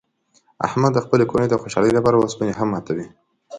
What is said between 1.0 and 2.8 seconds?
خپلې کورنۍ د خوشحالۍ لپاره اوسپنې هم